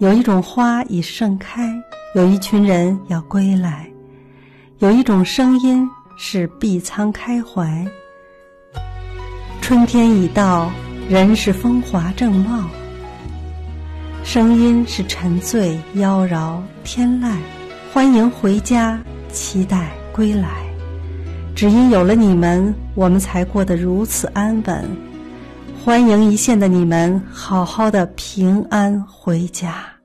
[0.00, 1.74] 有一种花已盛开
[2.14, 3.90] 有一群人要归来。
[4.78, 7.84] 有一种声音是碧苍开怀。
[9.60, 10.70] 春天已到
[11.08, 12.64] 人是风华正茂。
[14.22, 17.34] 声音是沉醉妖娆天籁
[17.92, 19.00] 欢迎回家
[19.32, 20.48] 期待归来。
[21.56, 25.08] 只因有了你们我们才过得如此安稳。
[25.84, 29.97] 欢迎一线的你们好好的平安回家。